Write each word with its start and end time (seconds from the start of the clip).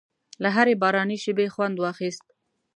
له 0.43 0.49
هرې 0.55 0.73
باراني 0.81 1.17
شېبې 1.23 1.47
خوند 1.53 1.75
واخیست. 1.79 2.25